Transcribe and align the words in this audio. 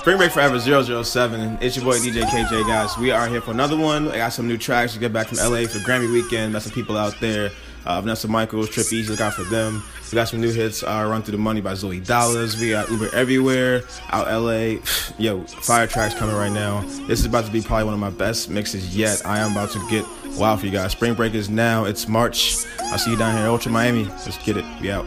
Spring 0.00 0.16
Break 0.16 0.32
Forever 0.32 0.58
007. 0.58 1.58
It's 1.60 1.76
your 1.76 1.84
boy 1.84 1.98
DJ 1.98 2.22
KJ, 2.22 2.66
guys. 2.66 2.98
We 2.98 3.12
are 3.12 3.28
here 3.28 3.40
for 3.40 3.52
another 3.52 3.76
one. 3.76 4.08
I 4.08 4.16
got 4.16 4.32
some 4.32 4.48
new 4.48 4.58
tracks 4.58 4.94
to 4.94 4.98
get 4.98 5.12
back 5.12 5.28
from 5.28 5.38
LA 5.38 5.68
for 5.68 5.78
Grammy 5.78 6.12
weekend. 6.12 6.54
Got 6.54 6.62
some 6.62 6.72
people 6.72 6.96
out 6.96 7.14
there. 7.20 7.50
Uh, 7.84 8.00
Vanessa 8.00 8.28
Michaels, 8.28 8.68
Trip 8.68 8.86
Easy, 8.92 9.10
look 9.10 9.20
out 9.20 9.34
for 9.34 9.44
them. 9.44 9.82
We 10.10 10.16
got 10.16 10.28
some 10.28 10.40
new 10.40 10.52
hits. 10.52 10.82
Uh, 10.82 11.06
Run 11.08 11.22
Through 11.22 11.32
the 11.32 11.38
Money 11.38 11.60
by 11.60 11.72
Zoey 11.72 12.04
Dollaz. 12.04 12.58
We 12.58 12.70
got 12.70 12.90
Uber 12.90 13.14
Everywhere 13.14 13.82
out 14.10 14.26
LA. 14.26 14.80
Yo, 15.18 15.42
fire 15.44 15.86
tracks 15.86 16.14
coming 16.14 16.34
right 16.34 16.52
now. 16.52 16.80
This 17.06 17.20
is 17.20 17.26
about 17.26 17.44
to 17.44 17.50
be 17.50 17.60
probably 17.60 17.84
one 17.84 17.94
of 17.94 18.00
my 18.00 18.10
best 18.10 18.48
mixes 18.48 18.96
yet. 18.96 19.22
I 19.24 19.40
am 19.40 19.52
about 19.52 19.70
to 19.72 19.88
get 19.90 20.04
wild 20.38 20.60
for 20.60 20.66
you 20.66 20.72
guys. 20.72 20.92
Spring 20.92 21.14
Break 21.14 21.34
is 21.34 21.50
now. 21.50 21.84
It's 21.84 22.08
March. 22.08 22.64
I'll 22.80 22.98
see 22.98 23.10
you 23.10 23.18
down 23.18 23.36
here 23.36 23.46
Ultra 23.48 23.72
Miami. 23.72 24.04
Let's 24.04 24.38
get 24.44 24.56
it. 24.56 24.64
We 24.80 24.90
out. 24.90 25.06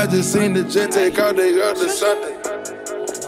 boys 0.00 0.10
just 0.10 0.32
seen 0.32 0.52
the 0.52 0.64
jet 0.64 0.90
take 0.90 1.18
out 1.18 1.36
the 1.36 1.62
other 1.64 1.88
Sunday. 1.88 2.34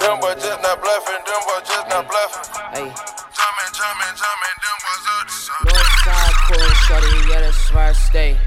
Dumbo 0.02 0.34
just 0.34 0.62
not 0.62 0.82
bluffing, 0.82 1.22
them 1.24 1.42
boys 1.46 1.68
just 1.68 1.88
not 1.88 2.08
bluffing. 2.08 2.46
Hey. 2.74 3.12
Jumping, 3.32 3.72
jumping, 3.72 4.14
jumping, 4.18 4.56
them 4.62 4.78
boys 4.82 5.06
up 5.06 5.21
to 5.21 5.21
something. 5.21 5.21
Northside 5.60 6.32
cool, 6.48 6.68
shorty, 6.86 7.30
yeah, 7.30 7.40
that's 7.40 7.72
where 7.72 7.84
I 7.84 7.92
stay. 7.92 8.38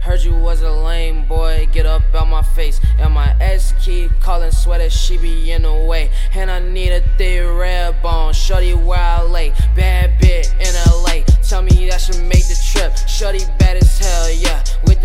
Heard 0.00 0.22
you 0.22 0.34
was 0.34 0.60
a 0.62 0.70
lame 0.70 1.24
boy, 1.26 1.68
get 1.72 1.86
up 1.86 2.02
out 2.14 2.28
my 2.28 2.42
face. 2.42 2.80
And 2.98 3.14
my 3.14 3.34
ex 3.40 3.72
keep 3.80 4.10
calling 4.20 4.50
sweater, 4.50 4.90
she 4.90 5.16
be 5.16 5.52
in 5.52 5.62
the 5.62 5.74
way. 5.74 6.10
And 6.34 6.50
I 6.50 6.58
need 6.60 6.92
a 6.92 7.00
thick 7.16 7.42
red 7.44 8.00
bone, 8.02 8.34
shorty 8.34 8.74
where 8.74 9.00
I 9.00 9.22
lay. 9.22 9.50
Bad 9.74 10.18
bit 10.20 10.54
in 10.60 10.74
LA, 10.90 11.24
tell 11.42 11.62
me 11.62 11.88
that 11.88 12.00
should 12.00 12.22
make 12.22 12.46
the 12.46 12.58
trip. 12.72 12.96
Shorty 13.08 13.40
bad 13.58 13.78
as 13.78 13.98
hell, 13.98 14.30
yeah. 14.30 14.62
With 14.84 14.99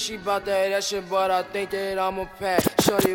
she 0.00 0.16
bout 0.16 0.46
that 0.46 0.82
shit, 0.82 1.08
but 1.10 1.30
I 1.30 1.42
think 1.42 1.70
that 1.70 1.98
I'm 1.98 2.18
a 2.18 2.26
pack. 2.26 2.62
Shorty 2.80 3.14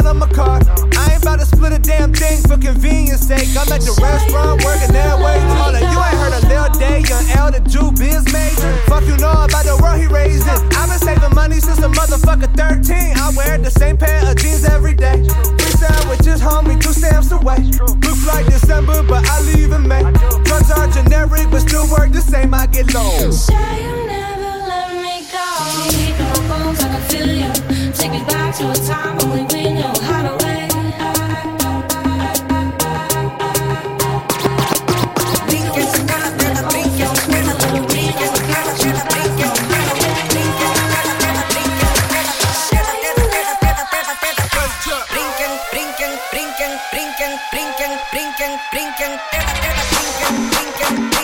I'm 3.61 3.67
at 3.67 3.85
the 3.85 3.93
restaurant 4.01 4.63
working 4.65 4.89
that 4.95 5.19
way. 5.21 5.37
Hold 5.61 5.77
on, 5.77 5.85
you 5.85 5.99
ain't 6.01 6.17
heard 6.17 6.33
a 6.33 6.41
Lil 6.49 6.65
Day, 6.81 7.05
young 7.05 7.27
L, 7.37 7.51
the 7.51 7.61
Jew 7.69 7.93
biz 7.93 8.25
major. 8.33 8.73
Fuck 8.89 9.05
you 9.05 9.13
know 9.21 9.29
about 9.29 9.67
the 9.69 9.77
world 9.77 10.01
he 10.01 10.07
raised 10.07 10.49
in. 10.49 10.57
I've 10.73 10.89
been 10.89 10.97
saving 10.97 11.35
money 11.35 11.59
since 11.59 11.77
a 11.77 11.91
motherfucker 11.91 12.49
13. 12.57 13.13
I 13.19 13.29
wear 13.37 13.59
the 13.59 13.69
same 13.69 13.97
pair 13.97 14.23
of 14.25 14.37
jeans 14.37 14.65
every 14.65 14.95
day. 14.95 15.21
Three 15.61 15.75
sandwiches, 15.77 16.41
homie, 16.41 16.81
two 16.81 16.89
stamps 16.89 17.29
away. 17.29 17.59
Blue 18.01 18.17
flight 18.23 18.47
December, 18.47 19.03
but 19.03 19.27
I 19.29 19.41
leave 19.41 19.71
in 19.71 19.85
May. 19.85 20.01
Drugs 20.47 20.71
are 20.71 20.89
generic, 20.89 21.51
but 21.51 21.61
still 21.61 21.85
work 21.91 22.09
the 22.11 22.21
same. 22.23 22.53
I 22.53 22.65
get 22.65 22.93
low. 22.95 23.29
Say 23.29 23.53
you 23.83 23.93
never 24.09 24.57
let 24.65 24.89
me 24.95 25.27
go. 25.29 25.45
Keep 25.85 26.17
your 26.17 26.39
bones, 26.49 26.81
I 26.81 26.87
can 26.87 27.03
feel 27.11 27.29
you. 27.29 27.51
Take 27.93 28.11
me 28.15 28.25
back 28.25 28.55
to 28.57 28.71
a 28.71 28.75
time 28.89 29.21
only 29.21 29.45
we 29.53 29.75
knew 29.75 29.93
how 30.07 30.25
to 30.25 30.45
wait. 30.45 30.60
blinken, 47.21 47.39
blinken, 47.51 47.91
blinken, 48.11 48.59
blinken, 48.71 49.19
blinken, 49.31 49.75
blinken, 49.91 50.49
blinken, 50.49 50.95
blinken. 50.95 51.20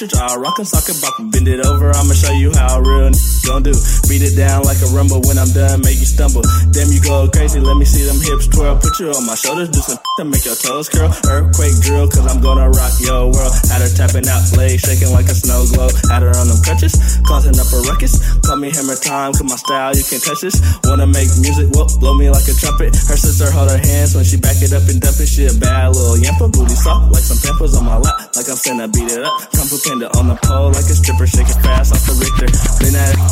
An 0.00 0.08
ostrich. 0.08 0.14
I'll 0.14 0.40
rock 0.40 0.58
and 0.58 0.66
sock 0.66 0.88
it, 0.88 1.00
bop 1.00 1.14
it, 1.20 1.30
bend 1.30 1.48
it 1.48 1.64
over. 1.64 1.90
I'ma 1.90 2.14
show 2.14 2.32
you 2.32 2.52
how 2.54 2.80
real 2.80 3.06
gon' 3.42 3.62
do. 3.62 3.74
Beat 4.08 4.22
it 4.22 4.34
down 4.34 4.62
like 4.64 4.78
a 4.82 4.88
rumble. 4.94 5.20
When 5.26 5.38
I'm 5.38 5.50
done, 5.52 5.82
make 5.82 5.98
you 5.98 6.08
stumble. 6.08 6.42
Damn, 6.72 6.90
you 6.90 7.00
go 7.02 7.28
crazy. 7.28 7.60
Let 7.60 7.76
me 7.76 7.84
see 7.84 8.06
them 8.06 8.18
hips 8.22 8.48
twirl. 8.48 8.78
Put 8.78 8.98
you 8.98 9.10
on 9.10 9.26
my 9.26 9.34
shoulders, 9.34 9.68
do 9.68 9.80
some 9.80 9.98
to 10.18 10.24
make 10.24 10.44
your 10.44 10.56
toes 10.56 10.88
curl. 10.88 11.10
Earthquake 11.28 11.76
drill, 11.82 12.08
cause 12.08 12.26
I'm 12.26 12.40
gonna 12.40 12.70
rock 12.70 12.94
your 13.00 13.30
world. 13.30 13.52
Had 13.68 13.82
her 13.82 13.92
tapping 13.92 14.26
out, 14.28 14.42
legs 14.56 14.82
shaking 14.82 15.10
like 15.12 15.26
a 15.26 15.36
snow 15.36 15.66
globe. 15.70 15.94
Had 16.10 16.22
her 16.22 16.34
on 16.36 16.48
them 16.48 16.60
crutches, 16.62 16.94
causing 17.26 17.56
up 17.58 17.68
a 17.72 17.78
ruckus. 17.88 18.18
Call 18.42 18.56
me 18.56 18.70
hammer 18.70 18.96
time, 18.96 19.32
cause 19.32 19.46
my 19.46 19.58
style, 19.58 19.94
you 19.96 20.04
can't 20.04 20.22
touch 20.22 20.40
this. 20.42 20.56
Wanna 20.84 21.06
make 21.06 21.28
music, 21.40 21.68
whoop, 21.72 21.88
blow 21.98 22.14
me 22.14 22.30
like 22.30 22.46
a 22.46 22.54
trumpet. 22.54 22.94
Her 23.08 23.18
sister 23.18 23.50
hold 23.50 23.70
her 23.70 23.80
hands 23.80 24.14
when 24.14 24.24
she 24.24 24.36
back 24.36 24.60
it 24.60 24.72
up 24.72 24.86
and 24.88 25.00
dump 25.00 25.18
it. 25.18 25.28
She 25.28 25.46
a 25.46 25.54
bad 25.54 25.96
little 25.96 26.18
yampa, 26.18 26.48
booty 26.48 26.76
soft 26.76 27.12
like 27.12 27.24
some 27.24 27.40
pampers 27.40 27.74
on 27.74 27.84
my 27.84 27.96
lap. 27.96 28.36
Like 28.36 28.48
I'm 28.48 28.58
finna 28.60 28.86
beat 28.92 29.10
it 29.10 29.24
up. 29.24 29.32
Come 29.52 29.68
on 29.72 30.28
the 30.28 30.38
pole 30.42 30.68
like 30.68 30.84
a 30.84 30.94
stripper, 30.94 31.26
shake 31.26 31.48
it 31.48 31.58
fast 31.64 31.92
off 31.92 32.04
the 32.06 32.14
Richter. 32.20 32.48
Clean 32.78 32.92
that 32.92 33.31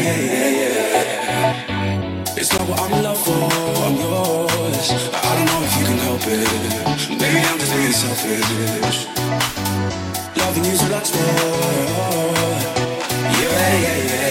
yeah. 0.59 0.99
It's 2.37 2.53
not 2.53 2.69
what 2.69 2.79
I'm 2.81 3.03
love 3.03 3.19
for, 3.25 3.51
I'm 3.87 3.97
yours. 3.97 4.89
I 5.15 5.31
don't 5.37 5.47
know 5.47 5.61
if 5.63 5.73
you 5.79 5.85
can 5.87 5.99
help 5.99 6.25
it 6.27 7.43
down 7.43 7.59
to 7.59 7.67
yourself 7.83 8.21
Love 10.37 10.55
the 10.55 10.61
news 10.61 10.83
relax 10.85 11.11
more 11.11 11.19
yeah, 13.41 13.79
yeah, 13.83 13.97
yeah. 14.11 14.28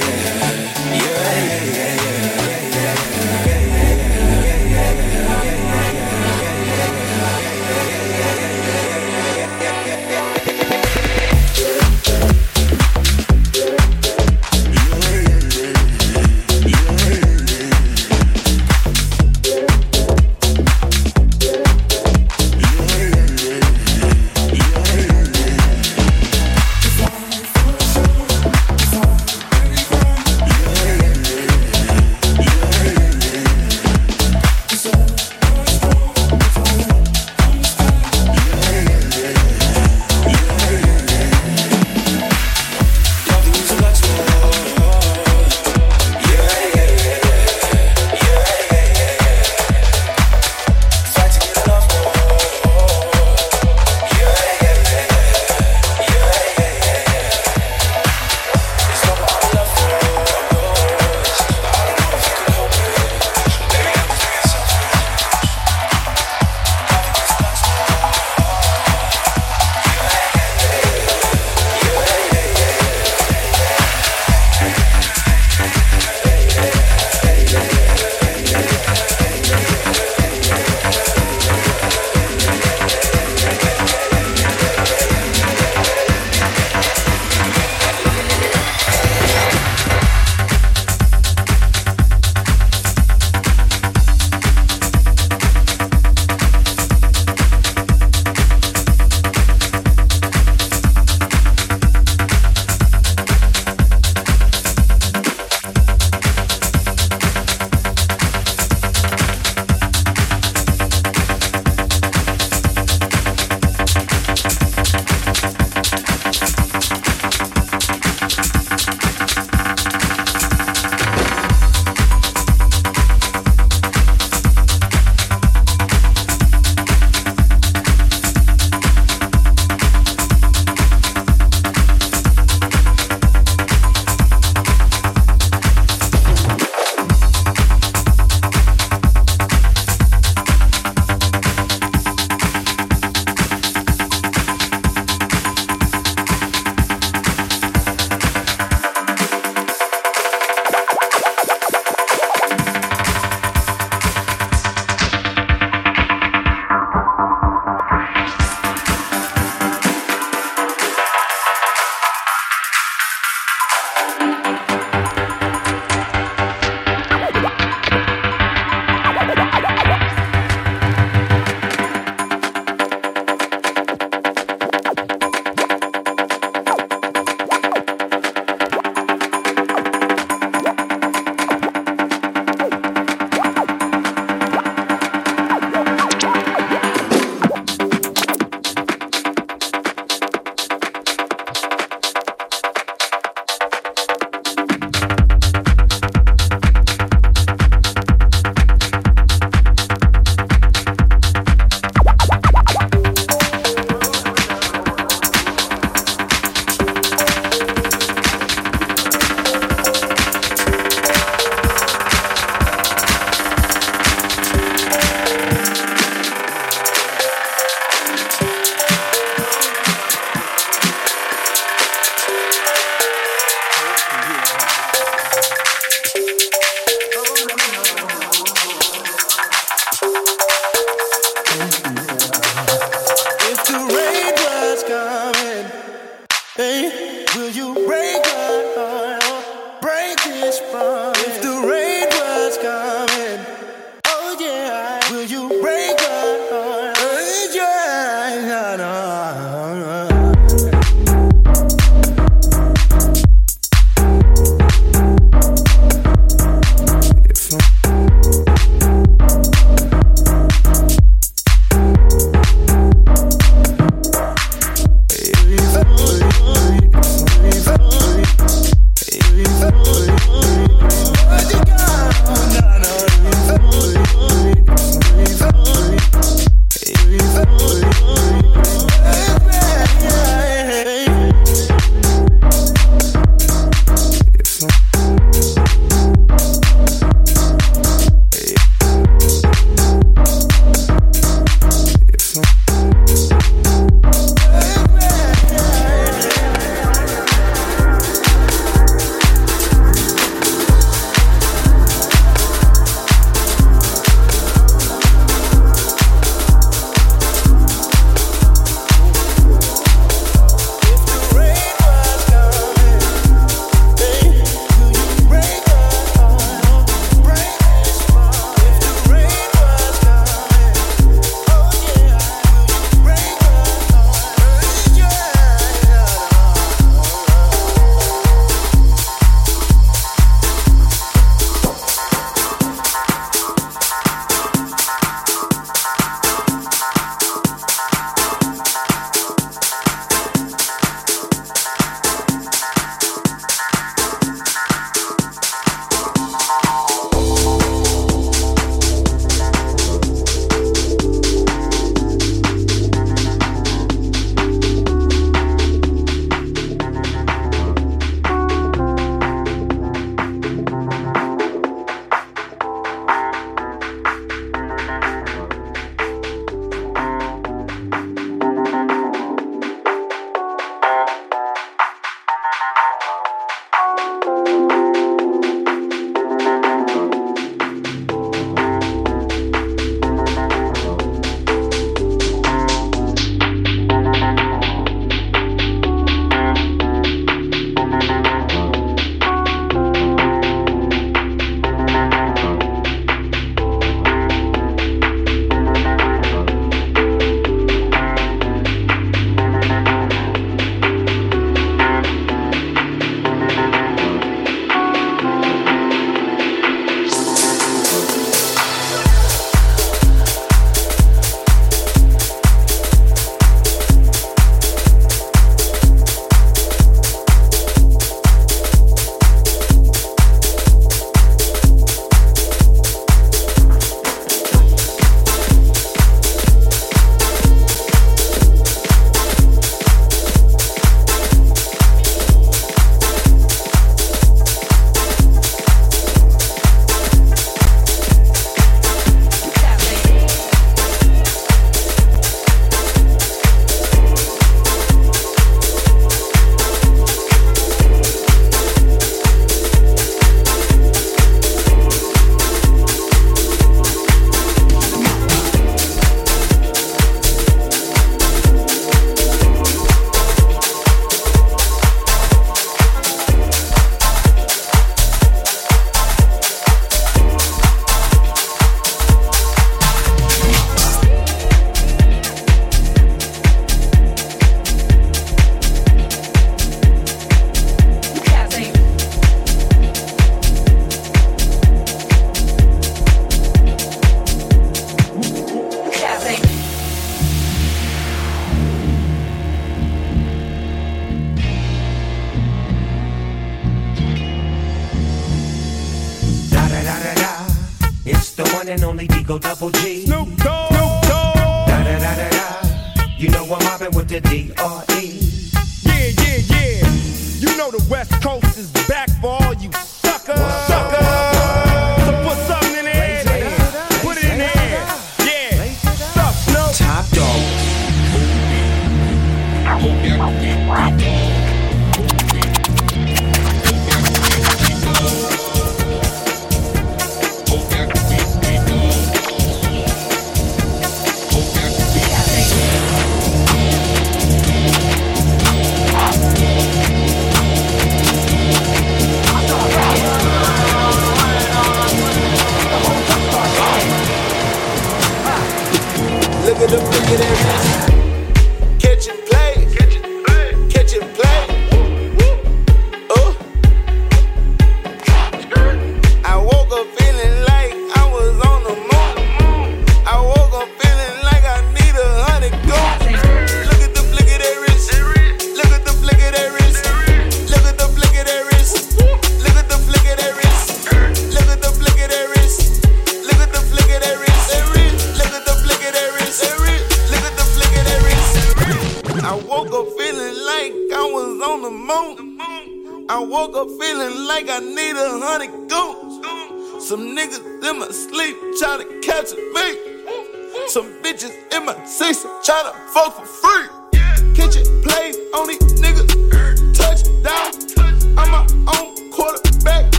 double 499.39 499.76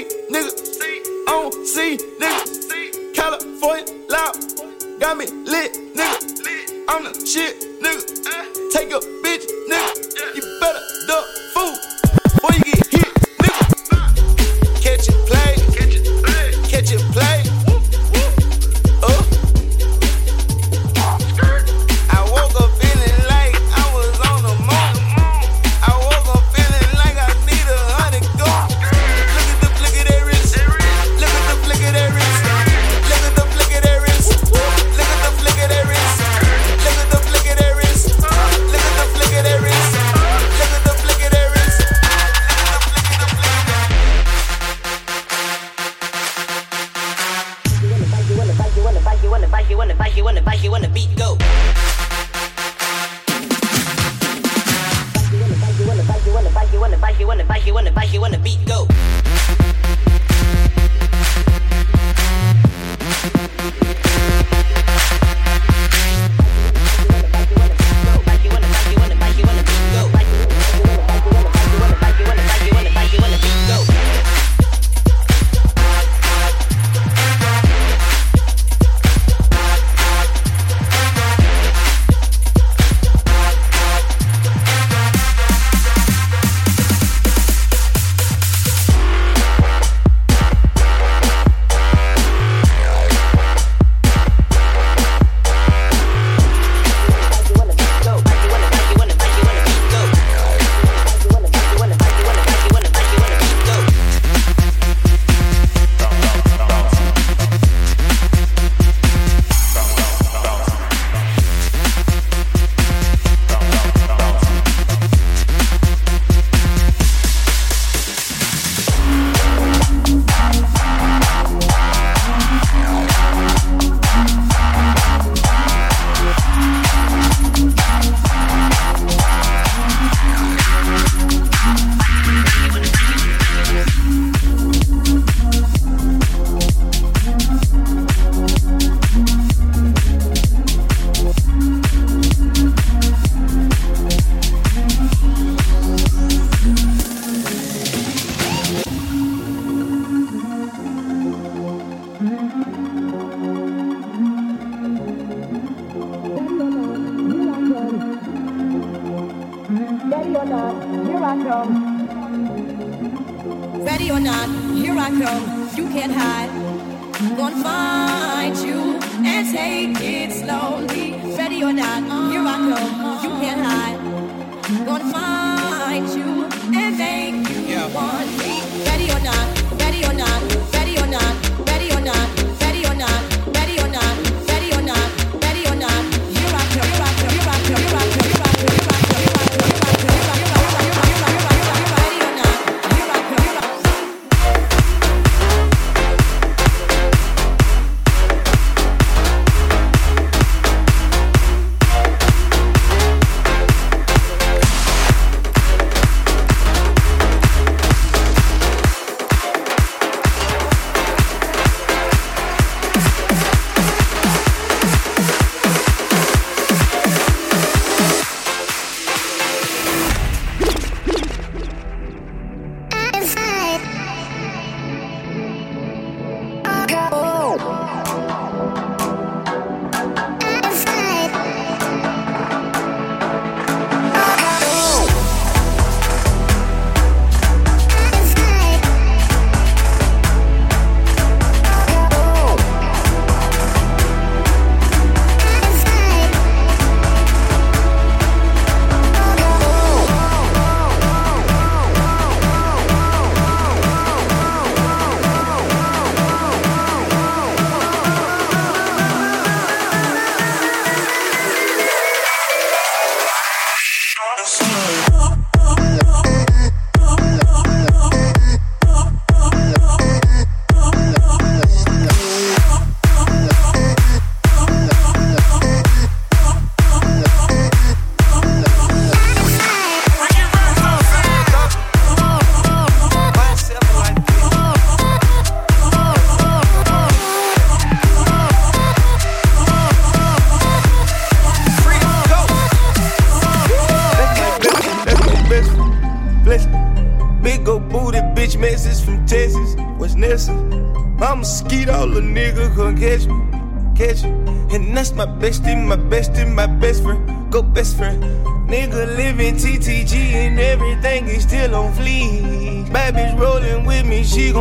Nigga, 0.00 0.30
nigga. 0.30 0.50
See, 0.80 1.02
on 1.28 1.66
see, 1.66 1.98
nigga. 2.18 2.46
See, 2.46 3.12
California 3.12 3.84
loud, 4.08 4.34
got 4.98 5.18
me 5.18 5.26
lit, 5.26 5.74
nigga. 5.94 6.44
Lit. 6.44 6.72
I'm 6.88 7.04
the 7.04 7.26
shit, 7.26 7.60
nigga. 7.82 8.00
Take 8.72 8.92
a 8.92 9.00
bitch, 9.20 9.44
nigga. 9.68 10.36
You 10.36 10.42
better 10.60 10.80
duck 11.06 11.26
food. 11.52 11.89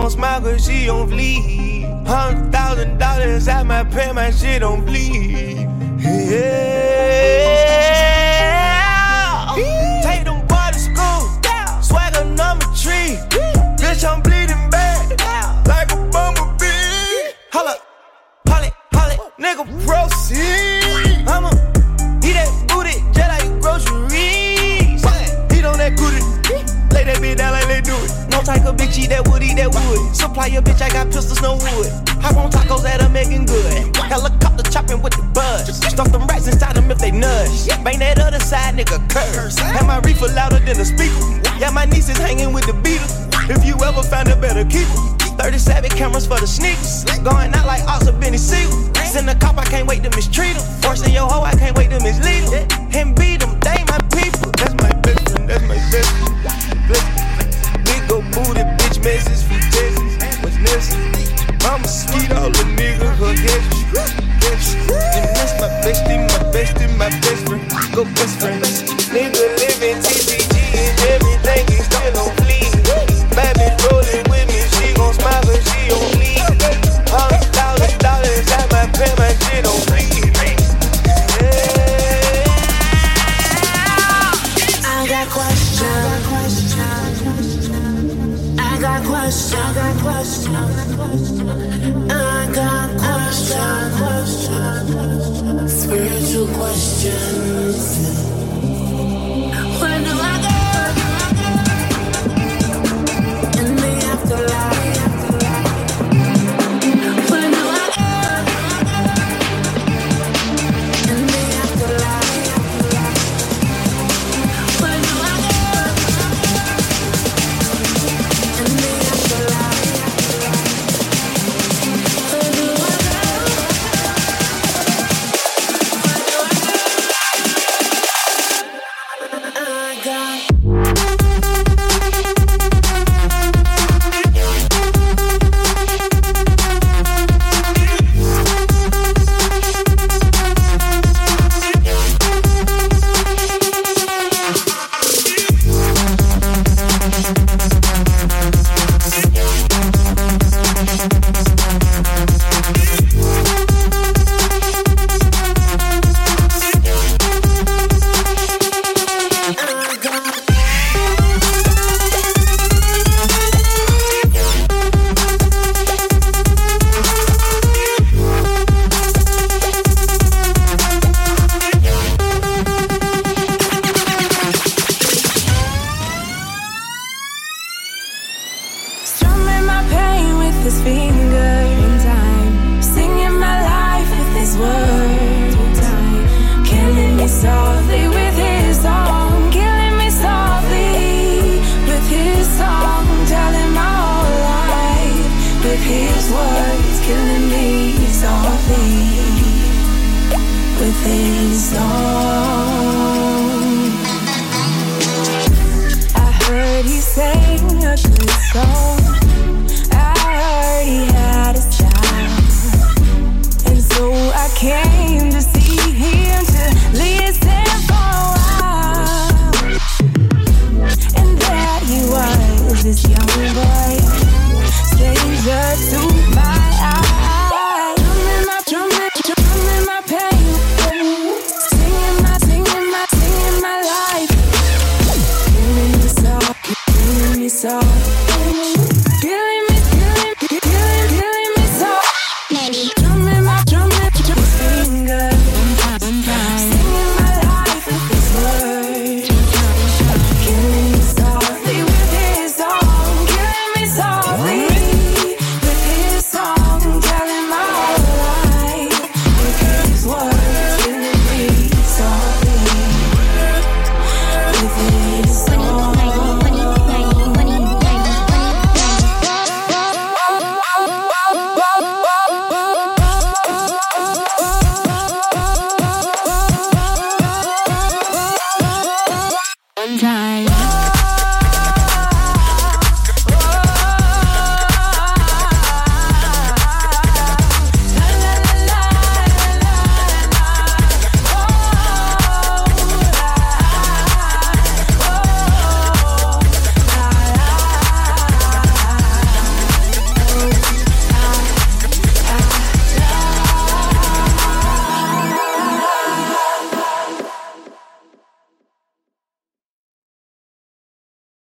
Gon' 0.10 0.17
smile 0.17 0.41
cause 0.41 0.65
she 0.65 0.86
don't 0.86 1.10
fleek. 1.10 2.08
Hundred 2.08 2.52
thousand 2.52 2.98
dollars 2.98 3.48
at 3.48 3.65
my 3.65 3.84
pay, 3.84 4.12
my 4.12 4.32
shit 4.32 4.63
on 4.63 4.86
bleed. 4.86 5.67
Yeah. 6.00 6.68
Nigga, 38.79 38.99
curse. 39.09 39.57
Have 39.59 39.85
my 39.85 39.99
reefer 39.99 40.27
louder 40.33 40.59
than 40.59 40.79
a 40.79 40.85
speaker. 40.85 41.19
Yeah, 41.59 41.71
my 41.71 41.85
niece 41.85 42.09
is 42.09 42.17
hanging 42.17 42.53
with 42.53 42.65
the 42.65 42.73
Beatles. 42.73 43.27
If 43.49 43.65
you 43.65 43.75
ever 43.83 44.03
find 44.03 44.29
a 44.29 44.35
better 44.35 44.63
keeper. 44.63 44.95
37 45.39 45.89
cameras 45.91 46.27
for 46.27 46.39
the 46.39 46.47
sneakers. 46.47 47.03
Going 47.23 47.53
out 47.53 47.65
like 47.65 47.83
Oscar 47.87 48.11
Benny 48.13 48.37
Siegel. 48.37 48.71
Send 49.05 49.29
a 49.29 49.35
cop, 49.35 49.57
I 49.57 49.65
can't 49.65 49.87
wait 49.87 50.03
to 50.03 50.09
mistreat 50.15 50.55
him. 50.55 50.63
Forcing 50.81 51.13
your 51.13 51.27
hoe, 51.27 51.43
I 51.43 51.55
can't 51.55 51.77
wait 51.77 51.89
to 51.89 51.99
mislead 52.03 52.43
him. 52.51 52.67
And 52.93 53.15
beat 53.15 53.41
him, 53.41 53.59
they 53.59 53.83
my 53.87 53.99
people. 54.13 54.51
That's 54.59 54.75
my 54.83 54.93
best 55.01 55.27
friend, 55.31 55.49
that's 55.49 55.65
my 55.65 55.79
best 55.91 56.11
friend. 56.21 56.29
Big 57.87 58.03
old 58.11 58.25
booty 58.31 58.63
bitch 58.77 59.03
messes 59.03 59.41
from 59.43 59.59
Texas. 59.73 60.13
What's 60.43 60.57
necessary? 60.59 61.25
I'm 61.65 61.79
a 61.79 61.83
mosquito, 61.83 62.47
little 62.47 62.65
nigga, 62.77 63.09
her. 63.17 63.33
Get 63.33 63.63
you. 63.71 64.19
And 65.15 65.25
that's 65.35 65.53
my 65.59 65.69
bestie, 65.81 66.19
my 66.19 66.39
bestie, 66.53 66.97
my 66.97 67.09
best 67.09 67.47
friend. 67.47 67.63
Go 67.95 68.03
best 68.13 68.39
friend. 68.39 68.48